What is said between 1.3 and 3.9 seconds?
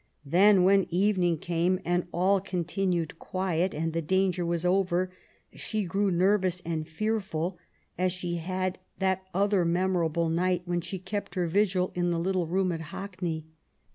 came, and all continued quiet